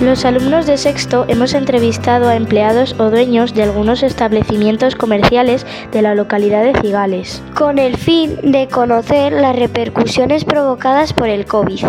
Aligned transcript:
Los 0.00 0.24
alumnos 0.24 0.64
de 0.66 0.78
sexto 0.78 1.26
hemos 1.28 1.52
entrevistado 1.52 2.28
a 2.28 2.34
empleados 2.36 2.94
o 2.98 3.10
dueños 3.10 3.52
de 3.52 3.64
algunos 3.64 4.02
establecimientos 4.02 4.94
comerciales 4.94 5.66
de 5.92 6.00
la 6.00 6.14
localidad 6.14 6.64
de 6.64 6.80
Cigales, 6.80 7.42
con 7.54 7.78
el 7.78 7.98
fin 7.98 8.38
de 8.42 8.66
conocer 8.68 9.32
las 9.32 9.54
repercusiones 9.54 10.46
provocadas 10.46 11.12
por 11.12 11.28
el 11.28 11.44
COVID. 11.44 11.84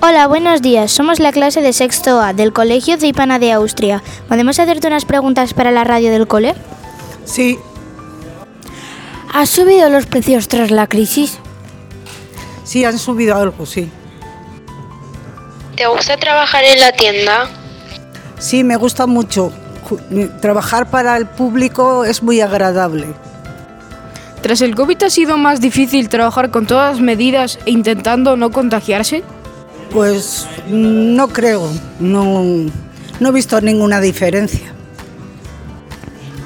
Hola, 0.00 0.26
buenos 0.28 0.62
días. 0.62 0.90
Somos 0.90 1.20
la 1.20 1.30
clase 1.30 1.60
de 1.60 1.74
sexto 1.74 2.20
A 2.22 2.32
del 2.32 2.54
Colegio 2.54 2.96
Ceipana 2.96 3.38
de 3.38 3.52
Austria. 3.52 4.02
¿Podemos 4.28 4.58
hacerte 4.58 4.86
unas 4.86 5.04
preguntas 5.04 5.52
para 5.52 5.70
la 5.70 5.84
radio 5.84 6.10
del 6.10 6.26
cole? 6.26 6.54
Sí, 7.24 7.58
¿Ha 9.34 9.46
subido 9.46 9.88
los 9.88 10.04
precios 10.06 10.48
tras 10.48 10.70
la 10.70 10.86
crisis? 10.86 11.38
sí 12.64 12.84
han 12.84 12.98
subido 12.98 13.36
algo, 13.36 13.66
sí. 13.66 13.90
¿Te 15.76 15.86
gusta 15.86 16.16
trabajar 16.16 16.64
en 16.64 16.80
la 16.80 16.92
tienda? 16.92 17.48
Sí, 18.38 18.64
me 18.64 18.76
gusta 18.76 19.06
mucho. 19.06 19.52
Ju- 19.88 20.40
Trabajar 20.40 20.90
para 20.90 21.16
el 21.16 21.26
público 21.26 22.04
es 22.04 22.22
muy 22.22 22.40
agradable. 22.40 23.06
Tras 24.42 24.60
el 24.60 24.74
COVID 24.74 25.02
ha 25.04 25.10
sido 25.10 25.36
más 25.38 25.60
difícil 25.60 26.08
trabajar 26.08 26.50
con 26.50 26.66
todas 26.66 26.92
las 26.96 27.00
medidas 27.00 27.58
e 27.64 27.70
intentando 27.70 28.36
no 28.36 28.50
contagiarse. 28.50 29.22
Pues 29.92 30.46
mm, 30.68 31.14
no 31.14 31.28
creo, 31.28 31.68
no, 32.00 32.42
no 33.20 33.28
he 33.28 33.32
visto 33.32 33.60
ninguna 33.60 34.00
diferencia. 34.00 34.72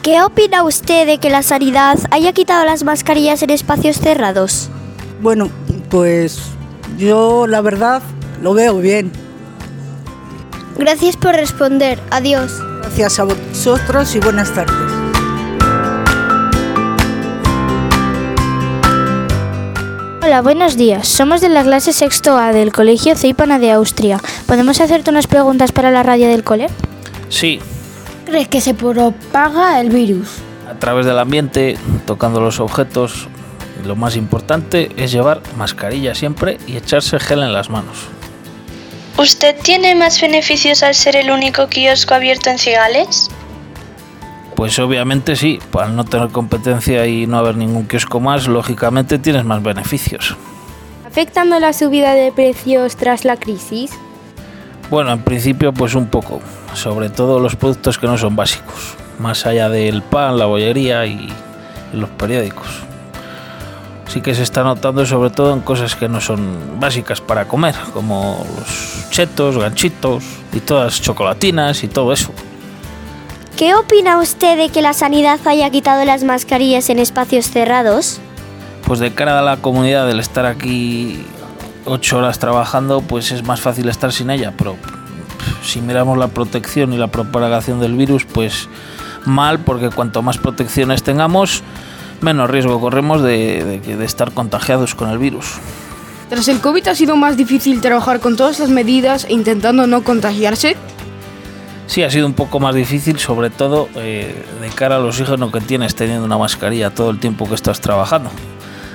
¿Qué 0.03 0.23
opina 0.23 0.63
usted 0.63 1.07
de 1.07 1.19
que 1.19 1.31
la 1.31 1.43
sanidad 1.43 1.99
haya 2.11 2.33
quitado 2.33 2.65
las 2.65 2.85
mascarillas 2.85 3.43
en 3.43 3.51
espacios 3.51 3.97
cerrados? 3.99 4.69
Bueno, 5.21 5.49
pues 5.91 6.39
yo 6.99 7.47
la 7.47 7.61
verdad 7.61 8.03
lo 8.43 8.55
veo 8.55 8.79
bien. 8.79 9.13
Gracias 10.79 11.17
por 11.17 11.35
responder. 11.35 11.99
Adiós. 12.11 12.53
Gracias 12.83 13.19
a 13.19 13.25
vosotros 13.25 14.15
y 14.15 14.21
buenas 14.21 14.53
tardes. 14.53 14.77
Hola, 20.23 20.43
buenos 20.43 20.77
días. 20.77 21.07
Somos 21.07 21.41
de 21.41 21.49
la 21.49 21.63
clase 21.63 21.93
sexto 21.93 22.37
A 22.37 22.53
del 22.53 22.73
Colegio 22.73 23.15
Ceipana 23.15 23.59
de 23.61 23.71
Austria. 23.71 24.19
¿Podemos 24.47 24.81
hacerte 24.81 25.11
unas 25.11 25.29
preguntas 25.29 25.71
para 25.71 25.91
la 25.93 26.03
radio 26.03 26.29
del 26.29 26.43
cole? 26.43 26.67
Sí, 27.29 27.61
¿Crees 28.25 28.49
que 28.49 28.61
se 28.61 28.75
propaga 28.75 29.81
el 29.81 29.91
virus? 29.91 30.29
a 30.69 30.79
través 30.81 31.07
del 31.07 31.19
ambiente, 31.21 31.79
tocando 32.07 32.41
los 32.41 32.59
objetos. 32.59 33.29
Lo 33.85 33.95
más 33.95 34.17
importante 34.17 34.91
es 34.97 35.13
llevar 35.13 35.41
mascarilla 35.57 36.15
siempre 36.15 36.59
y 36.67 36.77
echarse 36.77 37.21
gel 37.21 37.43
en 37.45 37.53
las 37.53 37.71
manos. 37.71 38.09
¿Usted 39.19 39.57
tiene 39.63 39.95
más 39.95 40.21
beneficios 40.21 40.83
al 40.83 40.95
ser 40.95 41.17
el 41.17 41.31
único 41.31 41.69
kiosco 41.69 42.13
abierto 42.13 42.51
en 42.51 42.59
Cigales? 42.59 43.31
Pues 44.55 44.79
obviamente 44.79 45.37
sí, 45.37 45.59
al 45.79 45.97
no 45.97 46.05
tener 46.05 46.29
competencia 46.29 47.07
y 47.07 47.27
no 47.27 47.39
haber 47.39 47.57
ningún 47.57 47.87
kiosco 47.87 48.21
más, 48.21 48.47
lógicamente 48.47 49.19
tienes 49.19 49.45
más 49.47 49.63
beneficios. 49.63 50.37
¿Afectando 51.07 51.59
la 51.59 51.73
subida 51.73 52.15
de 52.15 52.31
precios 52.31 52.97
tras 52.97 53.25
la 53.25 53.39
crisis? 53.39 53.91
Bueno, 54.91 55.13
en 55.13 55.23
principio 55.23 55.73
pues 55.73 55.95
un 55.95 56.09
poco, 56.09 56.43
sobre 56.75 57.09
todo 57.09 57.41
los 57.41 57.57
productos 57.57 57.99
que 57.99 58.07
no 58.07 58.19
son 58.19 58.37
básicos, 58.37 58.97
más 59.19 59.47
allá 59.47 59.71
del 59.71 60.03
pan, 60.03 60.39
la 60.39 60.45
bollería 60.45 61.07
y, 61.07 61.33
y 61.93 61.97
los 61.97 62.11
periódicos. 62.11 62.69
Sí 64.09 64.21
que 64.21 64.35
se 64.35 64.43
está 64.43 64.63
notando 64.63 65.05
sobre 65.05 65.31
todo 65.31 65.53
en 65.53 65.61
cosas 65.61 65.97
que 65.97 66.09
no 66.09 66.21
son 66.21 66.79
básicas 66.79 67.21
para 67.21 67.49
comer, 67.49 67.75
como 67.93 68.47
los 68.59 69.11
chetos, 69.11 69.59
ganchitos 69.59 70.25
y 70.53 70.61
todas 70.61 70.85
las 70.85 71.01
chocolatinas 71.03 71.83
y 71.83 71.89
todo 71.89 72.13
eso. 72.13 72.33
¿Qué 73.57 73.75
opina 73.75 74.19
usted 74.19 74.57
de 74.59 74.69
que 74.69 74.83
la 74.83 74.93
sanidad 74.93 75.41
haya 75.47 75.71
quitado 75.71 76.05
las 76.05 76.23
mascarillas 76.25 76.91
en 76.91 76.99
espacios 76.99 77.51
cerrados? 77.51 78.21
Pues 78.87 79.01
de 79.01 79.13
cara 79.13 79.39
a 79.39 79.43
la 79.43 79.57
comunidad, 79.57 80.09
el 80.11 80.21
estar 80.21 80.47
aquí 80.47 81.25
ocho 81.87 82.19
horas 82.19 82.39
trabajando, 82.39 83.01
pues 83.01 83.33
es 83.33 83.43
más 83.45 83.61
fácil 83.61 83.89
estar 83.89 84.13
sin 84.13 84.31
ella, 84.31 84.53
pero 84.57 84.77
si 85.65 85.81
miramos 85.81 86.19
la 86.19 86.29
protección 86.29 86.93
y 86.93 86.99
la 86.99 87.09
propagación 87.09 87.81
del 87.81 87.95
virus, 87.95 88.25
pues 88.25 88.69
mal, 89.25 89.59
porque 89.61 89.91
cuanto 89.91 90.23
más 90.23 90.39
protecciones 90.39 91.03
tengamos, 91.03 91.63
menos 92.21 92.51
riesgo 92.51 92.81
corremos 92.81 93.23
de, 93.23 93.81
de 93.83 93.97
de 93.97 94.05
estar 94.05 94.33
contagiados 94.33 94.95
con 94.95 95.11
el 95.11 95.19
virus. 95.19 95.47
Tras 96.29 96.49
el 96.49 96.61
COVID 96.61 96.89
ha 96.89 96.95
sido 96.95 97.17
más 97.17 97.37
difícil 97.37 97.81
trabajar 97.81 98.19
con 98.21 98.37
todas 98.37 98.59
las 98.59 98.69
medidas 98.71 99.25
e 99.27 99.33
intentando 99.33 99.87
no 99.87 100.03
contagiarse. 100.03 100.77
Sí, 101.87 102.03
ha 102.03 102.11
sido 102.11 102.27
un 102.27 102.33
poco 102.35 102.59
más 102.59 102.75
difícil, 102.75 103.21
sobre 103.21 103.49
todo 103.49 103.89
eh, 103.95 104.45
de 104.61 104.69
cara 104.71 104.97
al 104.97 105.07
oxígeno 105.07 105.53
que 105.53 105.61
tienes 105.61 105.95
teniendo 105.95 106.25
una 106.25 106.37
mascarilla 106.37 106.91
todo 106.91 107.11
el 107.11 107.21
tiempo 107.21 107.49
que 107.49 107.55
estás 107.55 107.81
trabajando 107.81 108.29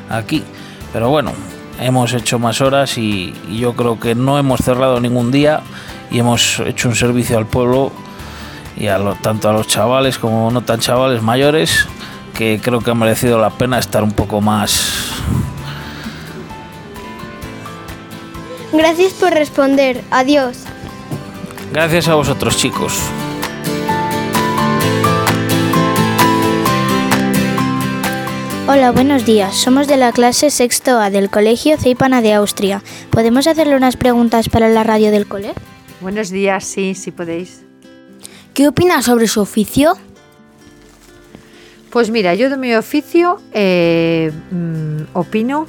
aquí. 0.10 0.44
Pero 0.92 1.10
bueno, 1.10 1.32
hemos 1.80 2.14
hecho 2.14 2.38
más 2.38 2.60
horas 2.60 2.98
y, 2.98 3.34
y 3.50 3.60
yo 3.60 3.74
creo 3.78 3.98
que 3.98 4.14
no 4.14 4.38
hemos 4.38 4.60
cerrado 4.60 5.00
ningún 5.00 5.32
día 5.32 5.62
y 6.12 6.20
hemos 6.20 6.60
hecho 6.60 6.90
un 6.90 6.96
servicio 6.96 7.38
al 7.38 7.46
pueblo 7.46 7.94
y 8.76 8.88
a 8.88 8.98
lo- 8.98 9.16
tanto 9.16 9.48
a 9.50 9.54
los 9.54 9.68
chavales 9.68 10.18
como 10.18 10.52
no 10.52 10.60
tan 10.62 10.82
chavales 10.82 11.22
mayores 11.22 11.88
que 12.42 12.60
creo 12.60 12.80
que 12.82 12.90
ha 12.90 12.96
merecido 12.96 13.38
la 13.38 13.52
pena 13.52 13.78
estar 13.78 14.04
un 14.04 14.14
poco 14.14 14.42
más 14.42 15.12
Gracias 18.74 19.14
por 19.14 19.32
responder. 19.32 20.02
Adiós. 20.10 20.64
Gracias 21.72 22.08
a 22.08 22.16
vosotros 22.16 22.58
chicos. 22.58 22.98
Hola, 28.68 28.92
buenos 28.92 29.26
días. 29.26 29.54
Somos 29.54 29.88
de 29.88 29.98
la 29.98 30.12
clase 30.12 30.50
sexto 30.50 31.00
A 31.00 31.12
del 31.12 31.30
Colegio 31.30 31.78
Ceipana 31.78 32.24
de 32.24 32.34
Austria. 32.34 32.82
¿Podemos 33.12 33.46
hacerle 33.46 33.76
unas 33.76 33.98
preguntas 33.98 34.50
para 34.50 34.68
la 34.70 34.84
radio 34.84 35.12
del 35.12 35.28
cole? 35.28 35.54
Buenos 36.00 36.32
días, 36.32 36.64
sí, 36.64 36.96
sí 36.96 37.12
podéis. 37.12 37.66
¿Qué 38.56 38.68
opinas 38.68 39.06
sobre 39.06 39.28
su 39.28 39.42
oficio? 39.42 39.96
Pues 41.92 42.10
mira, 42.10 42.34
yo 42.36 42.50
de 42.50 42.56
mi 42.56 42.74
oficio 42.74 43.42
eh, 43.52 44.32
mm, 44.50 45.14
opino 45.14 45.68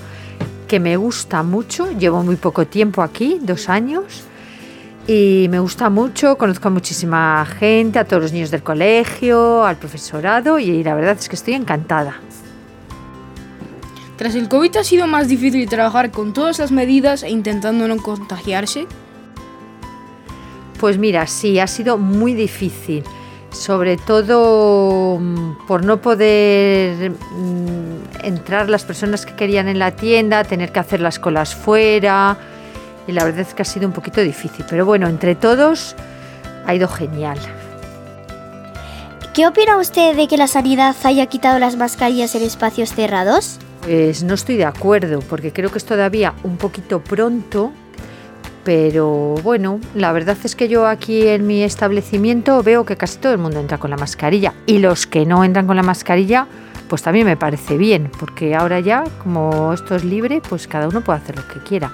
que 0.68 0.78
me 0.78 0.96
gusta 0.96 1.42
mucho. 1.42 1.90
Llevo 1.98 2.22
muy 2.22 2.36
poco 2.36 2.64
tiempo 2.64 3.02
aquí, 3.02 3.40
dos 3.42 3.68
años, 3.68 4.22
y 5.08 5.48
me 5.50 5.58
gusta 5.58 5.90
mucho. 5.90 6.38
Conozco 6.38 6.68
a 6.68 6.70
muchísima 6.70 7.44
gente, 7.44 7.98
a 7.98 8.04
todos 8.04 8.22
los 8.22 8.32
niños 8.32 8.52
del 8.52 8.62
colegio, 8.62 9.64
al 9.64 9.76
profesorado, 9.76 10.60
y 10.60 10.84
la 10.84 10.94
verdad 10.94 11.16
es 11.18 11.28
que 11.28 11.34
estoy 11.34 11.54
encantada. 11.54 12.20
Tras 14.16 14.36
el 14.36 14.48
COVID 14.48 14.76
ha 14.76 14.84
sido 14.84 15.08
más 15.08 15.26
difícil 15.26 15.68
trabajar 15.68 16.12
con 16.12 16.32
todas 16.32 16.60
las 16.60 16.70
medidas 16.70 17.24
e 17.24 17.30
intentando 17.30 17.88
no 17.88 17.96
contagiarse. 17.96 18.86
Pues 20.78 20.98
mira, 20.98 21.26
sí, 21.26 21.58
ha 21.58 21.66
sido 21.66 21.98
muy 21.98 22.32
difícil, 22.34 23.02
sobre 23.52 23.96
todo 23.96 25.18
mm, 25.20 25.66
por 25.66 25.84
no 25.84 26.00
poder 26.00 27.10
mm, 27.10 28.24
entrar 28.24 28.68
las 28.68 28.84
personas 28.84 29.26
que 29.26 29.34
querían 29.34 29.68
en 29.68 29.78
la 29.78 29.92
tienda, 29.92 30.44
tener 30.44 30.72
que 30.72 30.80
hacer 30.80 31.00
las 31.00 31.18
colas 31.18 31.54
fuera, 31.54 32.36
y 33.06 33.12
la 33.12 33.24
verdad 33.24 33.40
es 33.40 33.54
que 33.54 33.62
ha 33.62 33.66
sido 33.66 33.86
un 33.86 33.92
poquito 33.92 34.20
difícil, 34.20 34.64
pero 34.68 34.86
bueno, 34.86 35.06
entre 35.08 35.34
todos 35.34 35.94
ha 36.66 36.74
ido 36.74 36.88
genial. 36.88 37.38
¿Qué 39.34 39.46
opina 39.46 39.78
usted 39.78 40.14
de 40.14 40.28
que 40.28 40.36
la 40.36 40.46
sanidad 40.46 40.94
haya 41.04 41.26
quitado 41.26 41.58
las 41.58 41.76
mascarillas 41.76 42.34
en 42.34 42.42
espacios 42.42 42.92
cerrados? 42.92 43.58
Pues 43.80 44.22
no 44.22 44.34
estoy 44.34 44.56
de 44.56 44.66
acuerdo, 44.66 45.20
porque 45.20 45.52
creo 45.52 45.70
que 45.70 45.78
es 45.78 45.84
todavía 45.84 46.34
un 46.44 46.58
poquito 46.58 47.02
pronto, 47.02 47.72
pero 48.64 49.34
bueno, 49.42 49.80
la 49.94 50.12
verdad 50.12 50.36
es 50.44 50.54
que 50.54 50.68
yo 50.68 50.86
aquí 50.86 51.26
en 51.26 51.46
mi 51.46 51.62
establecimiento 51.62 52.62
veo 52.62 52.84
que 52.84 52.96
casi 52.96 53.18
todo 53.18 53.32
el 53.32 53.38
mundo 53.38 53.58
entra 53.58 53.78
con 53.78 53.90
la 53.90 53.96
mascarilla 53.96 54.54
y 54.66 54.78
los 54.78 55.06
que 55.06 55.26
no 55.26 55.44
entran 55.44 55.66
con 55.66 55.76
la 55.76 55.82
mascarilla, 55.82 56.46
pues 56.88 57.02
también 57.02 57.26
me 57.26 57.36
parece 57.36 57.76
bien, 57.76 58.10
porque 58.20 58.54
ahora 58.54 58.80
ya, 58.80 59.04
como 59.22 59.72
esto 59.72 59.96
es 59.96 60.04
libre, 60.04 60.40
pues 60.48 60.68
cada 60.68 60.88
uno 60.88 61.00
puede 61.02 61.18
hacer 61.18 61.36
lo 61.36 61.48
que 61.48 61.60
quiera. 61.60 61.92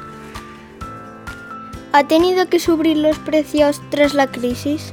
¿Ha 1.93 2.07
tenido 2.07 2.49
que 2.49 2.61
subir 2.61 2.99
los 2.99 3.19
precios 3.19 3.81
tras 3.91 4.13
la 4.13 4.27
crisis? 4.27 4.93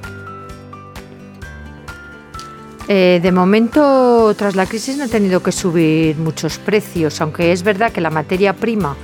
Eh, 2.88 3.20
de 3.22 3.32
momento, 3.32 4.34
tras 4.38 4.56
la 4.56 4.66
crisis 4.66 4.96
no 4.98 5.06
he 5.06 5.10
tenido 5.10 5.42
que 5.42 5.52
subir 5.52 6.16
muchos 6.18 6.58
precios, 6.60 7.20
aunque 7.20 7.52
es 7.52 7.64
verdad 7.64 7.92
que 7.92 8.00
la 8.00 8.12
materia 8.12 8.54
prima 8.54 8.96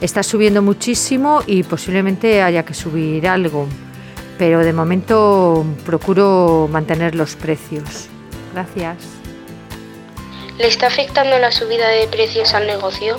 está 0.00 0.22
subiendo 0.22 0.62
muchísimo 0.62 1.42
y 1.46 1.62
posiblemente 1.62 2.42
haya 2.42 2.64
que 2.64 2.74
subir 2.74 3.26
algo. 3.28 3.66
Pero 4.38 4.60
de 4.60 4.72
momento 4.72 5.64
procuro 5.86 6.68
mantener 6.70 7.14
los 7.14 7.36
precios. 7.36 8.08
Gracias. 8.52 8.96
¿Le 10.58 10.68
está 10.68 10.86
afectando 10.86 11.38
la 11.38 11.50
subida 11.50 11.88
de 11.88 12.06
precios 12.08 12.54
al 12.54 12.66
negocio? 12.66 13.18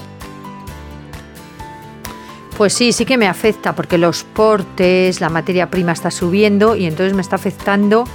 Pues 2.58 2.74
sí, 2.74 2.94
sí 2.94 3.06
que 3.06 3.18
me 3.18 3.28
afecta 3.28 3.76
porque 3.76 3.98
los 3.98 4.24
portes, 4.24 5.20
la 5.20 5.30
materia 5.30 5.70
prima 5.70 5.92
está 5.92 6.10
subiendo 6.12 6.78
y 6.78 6.86
entonces 6.86 7.14
me 7.14 7.22
está 7.22 7.36
afectando. 7.36 8.06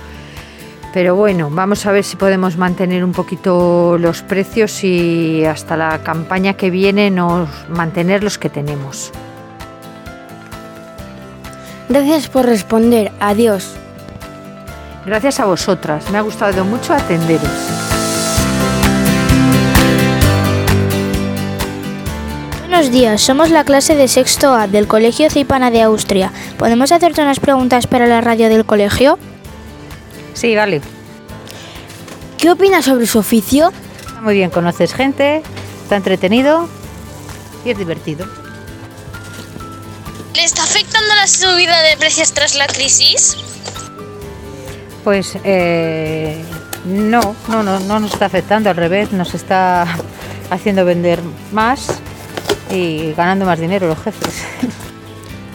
Pero 0.93 1.15
bueno, 1.15 1.51
vamos 1.51 1.87
a 1.87 1.93
ver 1.93 2.03
si 2.03 2.17
podemos 2.17 2.57
mantener 2.57 3.05
un 3.05 3.13
poquito 3.13 3.97
los 3.99 4.23
precios 4.23 4.83
y 4.83 5.45
hasta 5.45 5.77
la 5.77 6.03
campaña 6.03 6.55
que 6.55 6.71
viene 6.71 7.11
nos 7.11 7.49
mantener 7.69 8.25
los 8.25 8.39
que 8.39 8.49
tenemos. 8.49 9.13
Gracias 11.89 12.29
por 12.29 12.47
responder. 12.47 13.13
Adiós. 13.21 13.77
Gracias 15.07 15.41
a 15.41 15.47
vosotras. 15.47 16.11
Me 16.11 16.19
ha 16.19 16.23
gustado 16.23 16.65
mucho 16.65 16.93
atenderos. 16.93 17.51
Buenos 22.61 22.93
días, 22.93 23.21
somos 23.21 23.51
la 23.51 23.65
clase 23.65 23.95
de 23.95 24.09
sexto 24.09 24.55
A 24.55 24.67
del 24.67 24.87
Colegio 24.87 25.29
Cipana 25.29 25.71
de 25.71 25.83
Austria. 25.83 26.33
¿Podemos 26.59 26.93
hacerte 26.93 27.21
unas 27.21 27.39
preguntas 27.39 27.87
para 27.87 28.07
la 28.07 28.21
radio 28.21 28.49
del 28.49 28.65
colegio? 28.65 29.19
Sí, 30.41 30.57
vale. 30.57 30.81
¿Qué 32.39 32.51
opinas 32.51 32.87
sobre 32.87 33.07
su 33.07 33.19
oficio? 33.19 33.71
Está 33.99 34.23
muy 34.23 34.33
bien, 34.37 34.49
conoces 34.49 34.95
gente, 34.95 35.43
está 35.83 35.97
entretenido 35.97 36.67
y 37.63 37.69
es 37.69 37.77
divertido. 37.77 38.27
¿Le 40.35 40.43
está 40.43 40.63
afectando 40.63 41.15
la 41.15 41.27
subida 41.27 41.83
de 41.83 41.99
precios 41.99 42.33
tras 42.33 42.55
la 42.55 42.67
crisis? 42.69 43.37
Pues 45.05 45.37
eh, 45.45 46.43
no, 46.87 47.37
no, 47.49 47.63
no, 47.63 47.79
no 47.79 48.01
nos 48.01 48.15
está 48.15 48.25
afectando, 48.25 48.71
al 48.71 48.77
revés, 48.77 49.13
nos 49.13 49.35
está 49.35 49.87
haciendo 50.51 50.87
vender 50.87 51.21
más 51.53 52.01
y 52.71 53.13
ganando 53.13 53.45
más 53.45 53.61
dinero 53.61 53.89
los 53.89 53.99
jefes. 54.03 54.43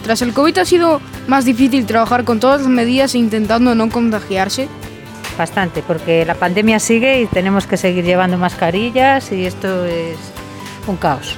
Tras 0.06 0.22
el 0.22 0.32
COVID 0.32 0.58
ha 0.58 0.64
sido 0.64 1.00
más 1.26 1.44
difícil 1.44 1.84
trabajar 1.84 2.22
con 2.22 2.38
todas 2.38 2.60
las 2.60 2.70
medidas 2.70 3.16
e 3.16 3.18
intentando 3.18 3.74
no 3.74 3.90
contagiarse. 3.90 4.68
Bastante, 5.36 5.82
porque 5.82 6.24
la 6.24 6.36
pandemia 6.36 6.78
sigue 6.78 7.22
y 7.22 7.26
tenemos 7.26 7.66
que 7.66 7.76
seguir 7.76 8.04
llevando 8.04 8.38
mascarillas 8.38 9.32
y 9.32 9.46
esto 9.46 9.84
es 9.84 10.16
un 10.86 10.94
caos. 10.94 11.36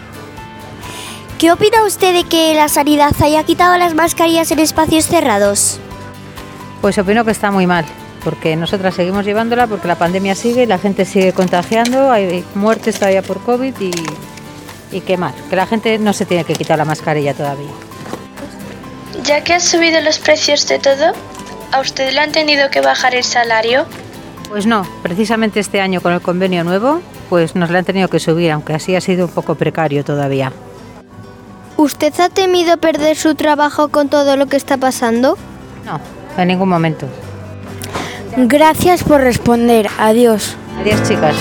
¿Qué 1.38 1.50
opina 1.50 1.82
usted 1.87 2.12
de 2.12 2.25
que 2.25 2.53
la 2.55 2.69
sanidad 2.69 3.15
haya 3.23 3.43
quitado 3.44 3.79
las 3.79 3.94
mascarillas 3.94 4.50
en 4.50 4.59
espacios 4.59 5.06
cerrados? 5.06 5.81
Pues 6.82 6.99
opino 6.99 7.25
que 7.25 7.31
está 7.31 7.50
muy 7.50 7.67
mal, 7.67 7.87
porque 8.23 8.55
nosotras 8.55 8.94
seguimos 8.94 9.25
llevándola 9.25 9.67
porque 9.67 9.88
la 9.88 9.97
pandemia 9.97 10.35
sigue, 10.35 10.67
la 10.67 10.76
gente 10.76 11.06
sigue 11.06 11.32
contagiando, 11.32 12.12
hay 12.12 12.44
muertes 12.55 12.97
todavía 12.97 13.23
por 13.23 13.41
COVID 13.41 13.73
y, 13.81 13.93
y 14.93 15.00
qué 15.00 15.17
mal, 15.17 15.32
que 15.49 15.56
la 15.56 15.65
gente 15.65 15.99
no 15.99 16.12
se 16.12 16.26
tiene 16.26 16.44
que 16.44 16.53
quitar 16.53 16.76
la 16.76 16.85
mascarilla 16.85 17.32
todavía. 17.32 17.88
Ya 19.25 19.43
que 19.43 19.55
han 19.55 19.60
subido 19.60 20.00
los 20.00 20.19
precios 20.19 20.66
de 20.69 20.78
todo, 20.78 21.12
¿a 21.72 21.81
usted 21.81 22.12
le 22.12 22.20
han 22.20 22.32
tenido 22.32 22.70
que 22.70 22.81
bajar 22.81 23.14
el 23.14 23.25
salario? 23.25 23.87
Pues 24.49 24.66
no, 24.66 24.87
precisamente 25.02 25.60
este 25.60 25.81
año 25.81 26.00
con 26.00 26.12
el 26.12 26.20
convenio 26.20 26.64
nuevo, 26.64 27.00
pues 27.28 27.55
nos 27.55 27.70
lo 27.70 27.78
han 27.78 27.84
tenido 27.84 28.08
que 28.08 28.19
subir, 28.19 28.50
aunque 28.50 28.75
así 28.75 28.96
ha 28.96 29.00
sido 29.00 29.26
un 29.26 29.32
poco 29.32 29.55
precario 29.55 30.05
todavía. 30.05 30.52
¿Usted 31.76 32.12
ha 32.20 32.28
temido 32.28 32.78
perder 32.78 33.16
su 33.16 33.34
trabajo 33.34 33.88
con 33.88 34.08
todo 34.08 34.37
lo 34.37 34.46
que 34.46 34.56
está 34.56 34.76
pasando? 34.78 35.37
No, 35.84 36.00
en 36.37 36.49
ningún 36.49 36.69
momento. 36.69 37.06
Gracias 38.37 39.05
por 39.05 39.20
responder. 39.20 39.88
Adiós. 39.99 40.56
Adiós, 40.81 41.02
chicas. 41.08 41.37